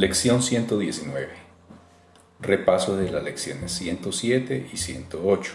Lección 0.00 0.42
119. 0.42 1.28
Repaso 2.40 2.96
de 2.96 3.10
las 3.10 3.22
lecciones 3.22 3.70
107 3.72 4.70
y 4.72 4.76
108. 4.78 5.52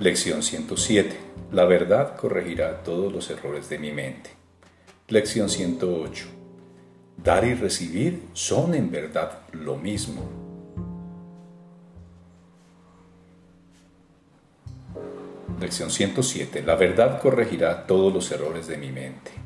Lección 0.00 0.42
107. 0.42 1.16
La 1.52 1.66
verdad 1.66 2.16
corregirá 2.16 2.82
todos 2.82 3.12
los 3.12 3.30
errores 3.30 3.68
de 3.68 3.78
mi 3.78 3.92
mente. 3.92 4.30
Lección 5.06 5.48
108. 5.48 6.26
Dar 7.22 7.44
y 7.44 7.54
recibir 7.54 8.24
son 8.32 8.74
en 8.74 8.90
verdad 8.90 9.38
lo 9.52 9.76
mismo. 9.76 10.28
Lección 15.60 15.92
107. 15.92 16.64
La 16.64 16.74
verdad 16.74 17.20
corregirá 17.22 17.86
todos 17.86 18.12
los 18.12 18.32
errores 18.32 18.66
de 18.66 18.78
mi 18.78 18.90
mente. 18.90 19.45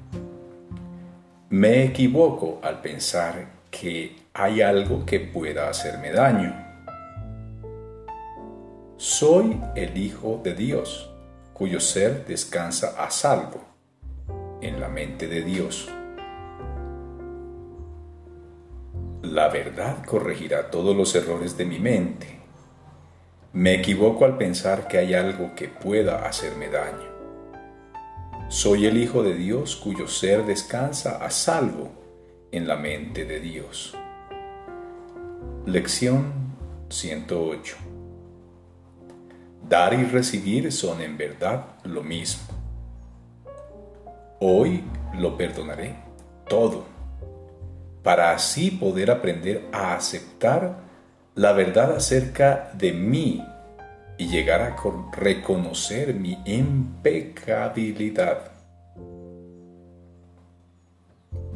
Me 1.50 1.84
equivoco 1.84 2.60
al 2.62 2.80
pensar 2.80 3.48
que 3.70 4.16
hay 4.32 4.62
algo 4.62 5.04
que 5.04 5.20
pueda 5.20 5.68
hacerme 5.68 6.10
daño. 6.10 6.54
Soy 8.96 9.60
el 9.76 9.98
Hijo 9.98 10.40
de 10.42 10.54
Dios, 10.54 11.10
cuyo 11.52 11.80
ser 11.80 12.24
descansa 12.24 12.94
a 12.98 13.10
salvo 13.10 13.60
en 14.62 14.80
la 14.80 14.88
mente 14.88 15.28
de 15.28 15.42
Dios. 15.42 15.88
La 19.22 19.48
verdad 19.48 20.04
corregirá 20.06 20.70
todos 20.70 20.96
los 20.96 21.14
errores 21.14 21.58
de 21.58 21.66
mi 21.66 21.78
mente 21.78 22.40
me 23.52 23.74
equivoco 23.74 24.24
al 24.24 24.36
pensar 24.36 24.86
que 24.86 24.96
hay 24.96 25.12
algo 25.12 25.56
que 25.56 25.66
pueda 25.66 26.24
hacerme 26.24 26.68
daño. 26.68 27.19
Soy 28.50 28.86
el 28.86 28.96
Hijo 28.96 29.22
de 29.22 29.34
Dios 29.34 29.76
cuyo 29.76 30.08
ser 30.08 30.44
descansa 30.44 31.24
a 31.24 31.30
salvo 31.30 31.88
en 32.50 32.66
la 32.66 32.74
mente 32.74 33.24
de 33.24 33.38
Dios. 33.38 33.94
Lección 35.66 36.32
108. 36.88 37.76
Dar 39.68 39.94
y 39.94 40.02
recibir 40.02 40.72
son 40.72 41.00
en 41.00 41.16
verdad 41.16 41.64
lo 41.84 42.02
mismo. 42.02 42.42
Hoy 44.40 44.82
lo 45.16 45.36
perdonaré 45.36 45.94
todo, 46.48 46.86
para 48.02 48.32
así 48.32 48.72
poder 48.72 49.12
aprender 49.12 49.68
a 49.70 49.94
aceptar 49.94 50.80
la 51.36 51.52
verdad 51.52 51.94
acerca 51.94 52.72
de 52.74 52.92
mí 52.94 53.44
y 54.20 54.28
llegar 54.28 54.60
a 54.60 54.76
reconocer 55.12 56.12
mi 56.12 56.38
impecabilidad. 56.44 58.52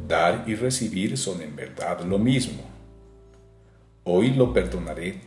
Dar 0.07 0.45
y 0.47 0.55
recibir 0.55 1.15
son 1.15 1.43
en 1.43 1.55
verdad 1.55 2.01
lo 2.01 2.17
mismo. 2.17 2.63
Hoy 4.03 4.31
lo 4.31 4.51
perdonaré 4.51 5.21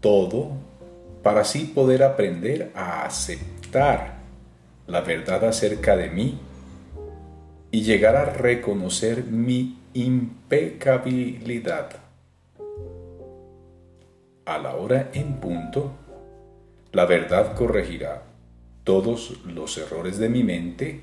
todo 0.00 0.52
para 1.24 1.40
así 1.40 1.64
poder 1.64 2.04
aprender 2.04 2.70
a 2.72 3.04
aceptar 3.04 4.18
la 4.86 5.00
verdad 5.00 5.44
acerca 5.44 5.96
de 5.96 6.08
mí 6.08 6.38
y 7.72 7.82
llegar 7.82 8.14
a 8.14 8.26
reconocer 8.26 9.24
mi 9.24 9.80
impecabilidad 9.92 11.96
a 14.44 14.58
la 14.58 14.76
hora 14.76 15.10
en 15.12 15.40
punto, 15.40 16.05
la 16.96 17.04
verdad 17.04 17.54
corregirá 17.54 18.22
todos 18.82 19.44
los 19.44 19.76
errores 19.76 20.16
de 20.16 20.30
mi 20.30 20.42
mente 20.42 21.02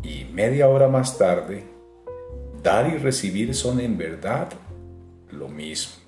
y 0.00 0.26
media 0.32 0.68
hora 0.68 0.86
más 0.86 1.18
tarde, 1.18 1.64
dar 2.62 2.86
y 2.86 2.96
recibir 2.98 3.52
son 3.56 3.80
en 3.80 3.98
verdad 3.98 4.48
lo 5.32 5.48
mismo. 5.48 5.99